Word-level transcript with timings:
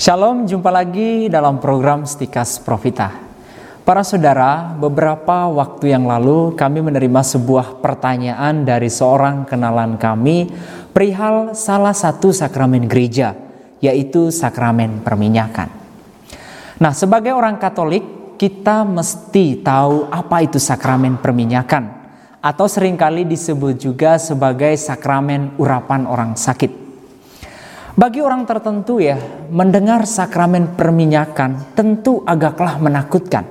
Shalom, 0.00 0.48
jumpa 0.48 0.72
lagi 0.72 1.28
dalam 1.28 1.60
program 1.60 2.08
Stikas 2.08 2.56
Profita. 2.56 3.12
Para 3.84 4.00
saudara, 4.00 4.72
beberapa 4.72 5.44
waktu 5.52 5.92
yang 5.92 6.08
lalu 6.08 6.56
kami 6.56 6.80
menerima 6.80 7.20
sebuah 7.20 7.84
pertanyaan 7.84 8.64
dari 8.64 8.88
seorang 8.88 9.44
kenalan 9.44 10.00
kami 10.00 10.48
perihal 10.96 11.52
salah 11.52 11.92
satu 11.92 12.32
sakramen 12.32 12.88
gereja, 12.88 13.36
yaitu 13.84 14.32
sakramen 14.32 15.04
perminyakan. 15.04 15.68
Nah, 16.80 16.96
sebagai 16.96 17.36
orang 17.36 17.60
Katolik, 17.60 18.40
kita 18.40 18.88
mesti 18.88 19.60
tahu 19.60 20.08
apa 20.08 20.40
itu 20.40 20.56
sakramen 20.56 21.20
perminyakan, 21.20 21.84
atau 22.40 22.64
sering 22.72 22.96
kali 22.96 23.28
disebut 23.28 23.76
juga 23.76 24.16
sebagai 24.16 24.72
sakramen 24.80 25.60
urapan 25.60 26.08
orang 26.08 26.40
sakit. 26.40 26.79
Bagi 28.00 28.24
orang 28.24 28.48
tertentu 28.48 28.96
ya, 28.96 29.20
mendengar 29.52 30.08
sakramen 30.08 30.72
perminyakan 30.72 31.76
tentu 31.76 32.24
agaklah 32.24 32.80
menakutkan. 32.80 33.44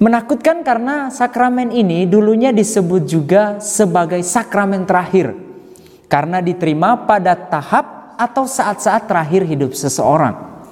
Menakutkan 0.00 0.64
karena 0.64 1.12
sakramen 1.12 1.68
ini 1.68 2.08
dulunya 2.08 2.56
disebut 2.56 3.04
juga 3.04 3.60
sebagai 3.60 4.24
sakramen 4.24 4.88
terakhir. 4.88 5.36
Karena 6.08 6.40
diterima 6.40 7.04
pada 7.04 7.36
tahap 7.36 8.16
atau 8.16 8.48
saat-saat 8.48 9.04
terakhir 9.04 9.44
hidup 9.44 9.76
seseorang. 9.76 10.64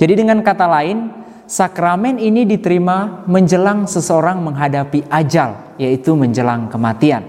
Jadi 0.00 0.16
dengan 0.16 0.40
kata 0.40 0.64
lain, 0.64 1.12
sakramen 1.44 2.16
ini 2.16 2.48
diterima 2.48 3.28
menjelang 3.28 3.84
seseorang 3.84 4.40
menghadapi 4.40 5.12
ajal, 5.12 5.76
yaitu 5.76 6.16
menjelang 6.16 6.72
kematian. 6.72 7.20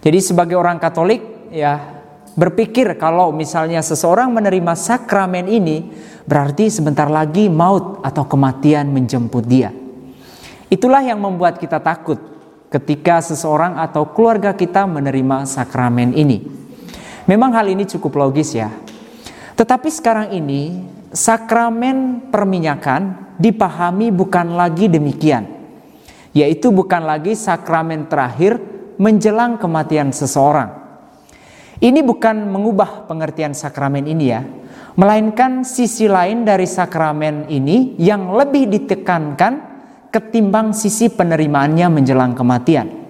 Jadi 0.00 0.18
sebagai 0.24 0.56
orang 0.56 0.80
Katolik 0.80 1.52
ya 1.52 1.99
berpikir 2.38 2.94
kalau 2.94 3.34
misalnya 3.34 3.82
seseorang 3.82 4.30
menerima 4.30 4.74
sakramen 4.78 5.50
ini 5.50 5.90
berarti 6.26 6.70
sebentar 6.70 7.10
lagi 7.10 7.50
maut 7.50 8.02
atau 8.06 8.24
kematian 8.26 8.90
menjemput 8.90 9.44
dia. 9.46 9.74
Itulah 10.70 11.02
yang 11.02 11.18
membuat 11.18 11.58
kita 11.58 11.82
takut 11.82 12.18
ketika 12.70 13.18
seseorang 13.18 13.74
atau 13.82 14.06
keluarga 14.14 14.54
kita 14.54 14.86
menerima 14.86 15.42
sakramen 15.42 16.14
ini. 16.14 16.46
Memang 17.26 17.50
hal 17.58 17.66
ini 17.66 17.82
cukup 17.86 18.14
logis 18.14 18.54
ya. 18.54 18.70
Tetapi 19.58 19.90
sekarang 19.90 20.28
ini 20.30 20.86
sakramen 21.10 22.30
perminyakan 22.30 23.34
dipahami 23.42 24.14
bukan 24.14 24.54
lagi 24.54 24.86
demikian. 24.86 25.58
Yaitu 26.30 26.70
bukan 26.70 27.02
lagi 27.02 27.34
sakramen 27.34 28.06
terakhir 28.06 28.62
menjelang 29.02 29.58
kematian 29.58 30.14
seseorang 30.14 30.79
ini 31.80 32.04
bukan 32.04 32.44
mengubah 32.44 33.08
pengertian 33.08 33.56
sakramen 33.56 34.04
ini 34.04 34.24
ya, 34.28 34.44
melainkan 35.00 35.64
sisi 35.64 36.12
lain 36.12 36.44
dari 36.44 36.68
sakramen 36.68 37.48
ini 37.48 37.96
yang 37.96 38.36
lebih 38.36 38.68
ditekankan 38.68 39.52
ketimbang 40.12 40.76
sisi 40.76 41.08
penerimaannya 41.08 41.88
menjelang 41.88 42.36
kematian. 42.36 43.00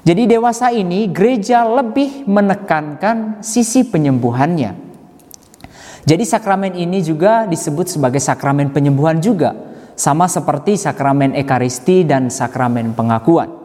Jadi 0.00 0.24
dewasa 0.24 0.72
ini 0.72 1.12
gereja 1.12 1.68
lebih 1.68 2.24
menekankan 2.24 3.44
sisi 3.44 3.84
penyembuhannya. 3.84 4.88
Jadi 6.08 6.24
sakramen 6.24 6.72
ini 6.72 7.04
juga 7.04 7.44
disebut 7.44 7.92
sebagai 7.92 8.24
sakramen 8.24 8.72
penyembuhan 8.72 9.20
juga, 9.20 9.52
sama 9.92 10.32
seperti 10.32 10.80
sakramen 10.80 11.36
ekaristi 11.36 12.08
dan 12.08 12.32
sakramen 12.32 12.96
pengakuan. 12.96 13.59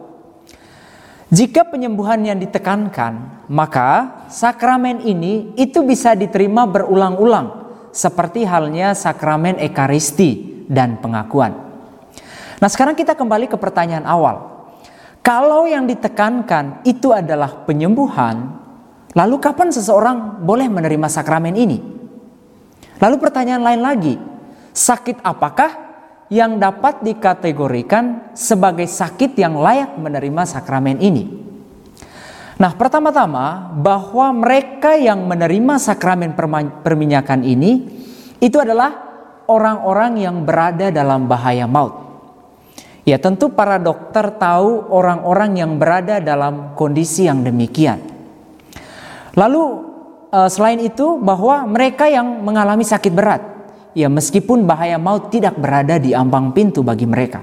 Jika 1.26 1.66
penyembuhan 1.66 2.22
yang 2.22 2.38
ditekankan, 2.38 3.46
maka 3.50 4.22
sakramen 4.30 5.02
ini 5.02 5.50
itu 5.58 5.82
bisa 5.82 6.14
diterima 6.14 6.70
berulang-ulang 6.70 7.66
seperti 7.90 8.46
halnya 8.46 8.94
sakramen 8.94 9.58
ekaristi 9.58 10.62
dan 10.70 11.02
pengakuan. 11.02 11.50
Nah, 12.62 12.68
sekarang 12.70 12.94
kita 12.94 13.18
kembali 13.18 13.50
ke 13.50 13.58
pertanyaan 13.58 14.06
awal. 14.06 14.54
Kalau 15.18 15.66
yang 15.66 15.90
ditekankan 15.90 16.86
itu 16.86 17.10
adalah 17.10 17.66
penyembuhan, 17.66 18.62
lalu 19.10 19.42
kapan 19.42 19.74
seseorang 19.74 20.46
boleh 20.46 20.70
menerima 20.70 21.10
sakramen 21.10 21.58
ini? 21.58 21.78
Lalu 23.02 23.16
pertanyaan 23.18 23.66
lain 23.66 23.82
lagi, 23.82 24.14
sakit 24.70 25.26
apakah 25.26 25.85
yang 26.26 26.58
dapat 26.58 27.06
dikategorikan 27.06 28.34
sebagai 28.34 28.90
sakit 28.90 29.38
yang 29.38 29.54
layak 29.54 29.94
menerima 29.94 30.42
sakramen 30.42 30.98
ini. 30.98 31.46
Nah, 32.56 32.72
pertama-tama 32.72 33.76
bahwa 33.76 34.32
mereka 34.32 34.96
yang 34.96 35.28
menerima 35.28 35.76
sakramen 35.76 36.32
perminyakan 36.82 37.44
ini 37.44 37.84
itu 38.40 38.56
adalah 38.56 38.96
orang-orang 39.46 40.24
yang 40.24 40.36
berada 40.42 40.90
dalam 40.90 41.28
bahaya 41.30 41.68
maut. 41.68 42.08
Ya, 43.06 43.22
tentu 43.22 43.54
para 43.54 43.78
dokter 43.78 44.34
tahu 44.34 44.90
orang-orang 44.90 45.62
yang 45.62 45.78
berada 45.78 46.18
dalam 46.18 46.74
kondisi 46.74 47.30
yang 47.30 47.46
demikian. 47.46 48.02
Lalu 49.38 49.62
eh, 50.34 50.48
selain 50.50 50.82
itu 50.82 51.20
bahwa 51.22 51.62
mereka 51.70 52.10
yang 52.10 52.42
mengalami 52.42 52.82
sakit 52.82 53.12
berat 53.14 53.55
ya 53.96 54.12
meskipun 54.12 54.68
bahaya 54.68 55.00
maut 55.00 55.32
tidak 55.32 55.56
berada 55.56 55.96
di 55.96 56.12
ambang 56.12 56.52
pintu 56.52 56.84
bagi 56.84 57.08
mereka. 57.08 57.40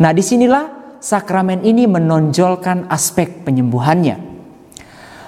Nah 0.00 0.10
di 0.16 0.24
sinilah 0.24 0.96
sakramen 1.04 1.60
ini 1.60 1.84
menonjolkan 1.84 2.88
aspek 2.88 3.44
penyembuhannya. 3.44 4.32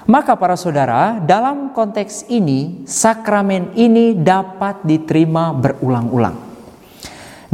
Maka 0.03 0.35
para 0.35 0.59
saudara, 0.59 1.21
dalam 1.23 1.71
konteks 1.71 2.27
ini 2.27 2.83
sakramen 2.83 3.71
ini 3.77 4.17
dapat 4.19 4.83
diterima 4.83 5.55
berulang-ulang. 5.55 6.35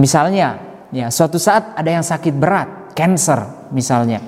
Misalnya, 0.02 0.58
ya 0.90 1.14
suatu 1.14 1.38
saat 1.38 1.78
ada 1.78 1.92
yang 1.94 2.02
sakit 2.02 2.34
berat, 2.34 2.96
cancer 2.98 3.70
misalnya. 3.70 4.24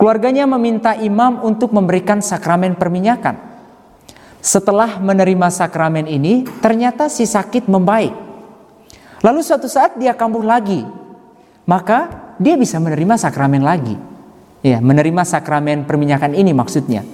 Keluarganya 0.00 0.48
meminta 0.48 0.96
imam 0.96 1.44
untuk 1.44 1.76
memberikan 1.76 2.24
sakramen 2.24 2.80
perminyakan. 2.80 3.53
Setelah 4.44 5.00
menerima 5.00 5.48
sakramen 5.48 6.04
ini, 6.04 6.44
ternyata 6.60 7.08
si 7.08 7.24
sakit 7.24 7.64
membaik. 7.64 8.12
Lalu 9.24 9.40
suatu 9.40 9.64
saat 9.72 9.96
dia 9.96 10.12
kambuh 10.12 10.44
lagi, 10.44 10.84
maka 11.64 12.12
dia 12.36 12.52
bisa 12.60 12.76
menerima 12.76 13.16
sakramen 13.16 13.64
lagi. 13.64 13.96
Ya, 14.60 14.84
menerima 14.84 15.24
sakramen 15.24 15.88
perminyakan 15.88 16.36
ini 16.36 16.52
maksudnya. 16.52 17.08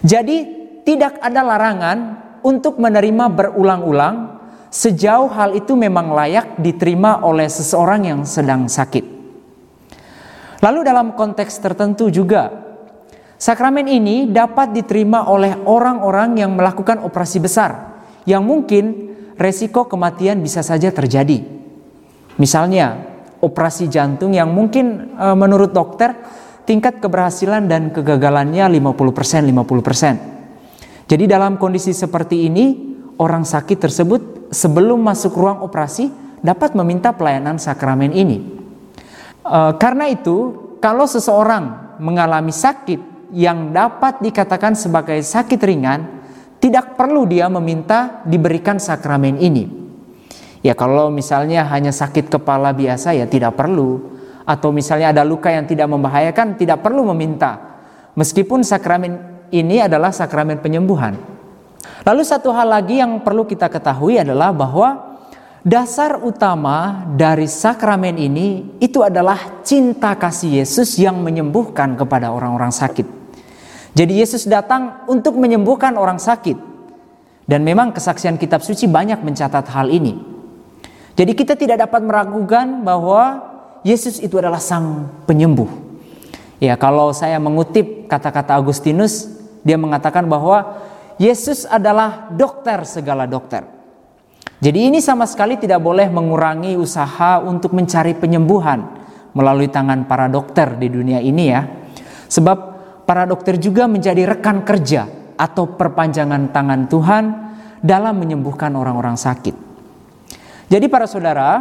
Jadi 0.00 0.48
tidak 0.80 1.20
ada 1.20 1.44
larangan 1.44 1.98
untuk 2.40 2.80
menerima 2.80 3.28
berulang-ulang 3.36 4.40
sejauh 4.72 5.28
hal 5.28 5.60
itu 5.60 5.76
memang 5.76 6.08
layak 6.16 6.56
diterima 6.56 7.20
oleh 7.20 7.52
seseorang 7.52 8.08
yang 8.08 8.20
sedang 8.24 8.64
sakit. 8.64 9.04
Lalu 10.64 10.80
dalam 10.88 11.12
konteks 11.12 11.60
tertentu 11.60 12.08
juga 12.08 12.65
Sakramen 13.36 13.84
ini 13.84 14.32
dapat 14.32 14.72
diterima 14.72 15.28
oleh 15.28 15.52
orang-orang 15.68 16.40
yang 16.40 16.56
melakukan 16.56 17.04
operasi 17.04 17.36
besar 17.36 18.00
yang 18.24 18.40
mungkin 18.40 19.12
resiko 19.36 19.84
kematian 19.84 20.40
bisa 20.40 20.64
saja 20.64 20.88
terjadi. 20.88 21.44
Misalnya, 22.40 22.96
operasi 23.44 23.92
jantung 23.92 24.32
yang 24.32 24.48
mungkin 24.48 25.12
e, 25.12 25.26
menurut 25.36 25.76
dokter 25.76 26.16
tingkat 26.64 26.98
keberhasilan 27.04 27.68
dan 27.68 27.92
kegagalannya 27.92 28.72
50% 28.80 29.52
50%. 29.52 31.06
Jadi 31.06 31.24
dalam 31.28 31.60
kondisi 31.60 31.92
seperti 31.92 32.48
ini, 32.48 32.96
orang 33.20 33.44
sakit 33.44 33.78
tersebut 33.78 34.20
sebelum 34.50 34.98
masuk 35.04 35.36
ruang 35.36 35.60
operasi 35.60 36.08
dapat 36.40 36.72
meminta 36.72 37.12
pelayanan 37.12 37.60
sakramen 37.60 38.16
ini. 38.16 38.40
E, 39.44 39.60
karena 39.76 40.08
itu, 40.08 40.56
kalau 40.80 41.04
seseorang 41.04 41.96
mengalami 42.00 42.52
sakit 42.52 43.15
yang 43.34 43.74
dapat 43.74 44.22
dikatakan 44.22 44.74
sebagai 44.78 45.18
sakit 45.22 45.60
ringan, 45.62 46.00
tidak 46.62 46.98
perlu 46.98 47.26
dia 47.26 47.46
meminta 47.50 48.22
diberikan 48.26 48.78
sakramen 48.78 49.38
ini. 49.38 49.86
Ya 50.66 50.74
kalau 50.74 51.14
misalnya 51.14 51.62
hanya 51.70 51.94
sakit 51.94 52.26
kepala 52.26 52.74
biasa 52.74 53.14
ya 53.14 53.30
tidak 53.30 53.54
perlu. 53.54 54.18
Atau 54.46 54.70
misalnya 54.70 55.10
ada 55.10 55.26
luka 55.26 55.50
yang 55.50 55.66
tidak 55.66 55.90
membahayakan 55.90 56.54
tidak 56.54 56.82
perlu 56.82 57.02
meminta. 57.10 57.58
Meskipun 58.14 58.62
sakramen 58.62 59.18
ini 59.50 59.82
adalah 59.82 60.14
sakramen 60.14 60.62
penyembuhan. 60.62 61.18
Lalu 62.06 62.22
satu 62.22 62.54
hal 62.54 62.70
lagi 62.70 63.02
yang 63.02 63.22
perlu 63.22 63.42
kita 63.42 63.66
ketahui 63.66 64.22
adalah 64.22 64.54
bahwa 64.54 65.15
dasar 65.66 66.22
utama 66.22 67.10
dari 67.18 67.50
sakramen 67.50 68.14
ini 68.14 68.78
itu 68.78 69.02
adalah 69.02 69.66
cinta 69.66 70.14
kasih 70.14 70.62
Yesus 70.62 70.94
yang 70.94 71.18
menyembuhkan 71.18 71.98
kepada 71.98 72.30
orang-orang 72.30 72.70
sakit. 72.70 73.02
Jadi 73.98 74.22
Yesus 74.22 74.46
datang 74.46 75.02
untuk 75.10 75.34
menyembuhkan 75.34 75.98
orang 75.98 76.22
sakit. 76.22 76.78
Dan 77.46 77.62
memang 77.62 77.94
kesaksian 77.94 78.38
kitab 78.38 78.62
suci 78.62 78.90
banyak 78.90 79.22
mencatat 79.22 79.70
hal 79.70 79.90
ini. 79.90 80.18
Jadi 81.14 81.32
kita 81.34 81.54
tidak 81.54 81.86
dapat 81.86 82.02
meragukan 82.02 82.82
bahwa 82.82 83.38
Yesus 83.86 84.18
itu 84.18 84.34
adalah 84.38 84.58
sang 84.58 85.06
penyembuh. 85.30 85.70
Ya, 86.58 86.74
kalau 86.74 87.14
saya 87.14 87.38
mengutip 87.38 88.10
kata-kata 88.10 88.58
Agustinus, 88.58 89.30
dia 89.62 89.78
mengatakan 89.78 90.26
bahwa 90.26 90.82
Yesus 91.22 91.62
adalah 91.70 92.26
dokter 92.34 92.82
segala 92.82 93.30
dokter. 93.30 93.75
Jadi 94.56 94.88
ini 94.88 95.04
sama 95.04 95.28
sekali 95.28 95.60
tidak 95.60 95.84
boleh 95.84 96.08
mengurangi 96.08 96.80
usaha 96.80 97.40
untuk 97.44 97.76
mencari 97.76 98.16
penyembuhan 98.16 98.80
melalui 99.36 99.68
tangan 99.68 100.08
para 100.08 100.32
dokter 100.32 100.80
di 100.80 100.88
dunia 100.88 101.20
ini 101.20 101.44
ya. 101.52 101.60
Sebab 102.26 102.58
para 103.04 103.28
dokter 103.28 103.60
juga 103.60 103.84
menjadi 103.84 104.24
rekan 104.24 104.64
kerja 104.64 105.06
atau 105.36 105.76
perpanjangan 105.76 106.50
tangan 106.56 106.82
Tuhan 106.88 107.24
dalam 107.84 108.16
menyembuhkan 108.16 108.72
orang-orang 108.72 109.20
sakit. 109.20 109.54
Jadi 110.72 110.86
para 110.88 111.04
saudara, 111.04 111.60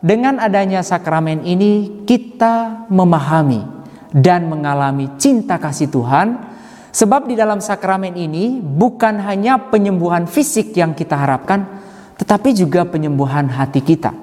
dengan 0.00 0.40
adanya 0.40 0.80
sakramen 0.80 1.44
ini 1.44 2.02
kita 2.08 2.88
memahami 2.88 3.62
dan 4.16 4.48
mengalami 4.48 5.12
cinta 5.20 5.60
kasih 5.60 5.92
Tuhan 5.92 6.54
Sebab 6.94 7.26
di 7.26 7.34
dalam 7.34 7.58
sakramen 7.58 8.14
ini 8.14 8.62
bukan 8.62 9.18
hanya 9.26 9.58
penyembuhan 9.58 10.30
fisik 10.30 10.78
yang 10.78 10.94
kita 10.94 11.18
harapkan, 11.18 11.66
tetapi 12.18 12.54
juga 12.54 12.86
penyembuhan 12.86 13.50
hati 13.50 13.82
kita. 13.82 14.14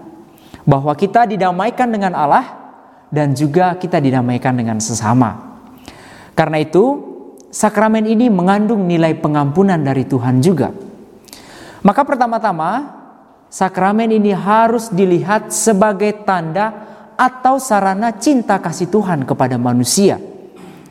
Bahwa 0.64 0.94
kita 0.94 1.26
didamaikan 1.26 1.90
dengan 1.90 2.14
Allah 2.14 2.46
dan 3.12 3.36
juga 3.36 3.76
kita 3.76 4.00
didamaikan 4.00 4.56
dengan 4.56 4.78
sesama. 4.80 5.60
Karena 6.32 6.64
itu, 6.64 7.12
sakramen 7.52 8.08
ini 8.08 8.32
mengandung 8.32 8.88
nilai 8.88 9.20
pengampunan 9.20 9.78
dari 9.78 10.08
Tuhan 10.08 10.40
juga. 10.40 10.72
Maka 11.82 12.02
pertama-tama, 12.08 13.02
sakramen 13.52 14.14
ini 14.16 14.32
harus 14.32 14.88
dilihat 14.94 15.52
sebagai 15.52 16.24
tanda 16.24 16.72
atau 17.20 17.60
sarana 17.60 18.16
cinta 18.16 18.58
kasih 18.58 18.90
Tuhan 18.90 19.28
kepada 19.28 19.60
manusia 19.60 20.18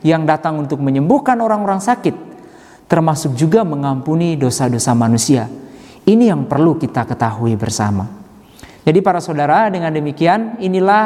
yang 0.05 0.23
datang 0.23 0.61
untuk 0.61 0.79
menyembuhkan 0.79 1.37
orang-orang 1.41 1.81
sakit, 1.81 2.13
termasuk 2.85 3.33
juga 3.33 3.65
mengampuni 3.65 4.37
dosa-dosa 4.37 4.93
manusia. 4.93 5.49
Ini 6.05 6.33
yang 6.33 6.49
perlu 6.49 6.81
kita 6.81 7.05
ketahui 7.05 7.53
bersama. 7.53 8.09
Jadi 8.81 8.99
para 9.05 9.21
saudara, 9.21 9.69
dengan 9.69 9.93
demikian 9.93 10.57
inilah 10.57 11.05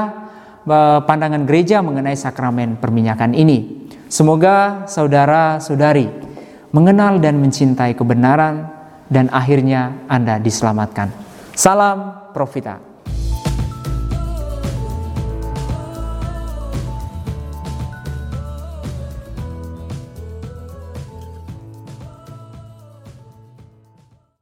eh, 0.63 1.00
pandangan 1.03 1.44
gereja 1.44 1.83
mengenai 1.83 2.15
sakramen 2.15 2.80
perminyakan 2.80 3.36
ini. 3.36 3.88
Semoga 4.07 4.88
saudara-saudari 4.88 6.07
mengenal 6.71 7.19
dan 7.19 7.39
mencintai 7.44 7.95
kebenaran 7.95 8.71
dan 9.12 9.27
akhirnya 9.31 10.07
Anda 10.07 10.39
diselamatkan. 10.39 11.12
Salam 11.56 12.31
Profita. 12.31 12.94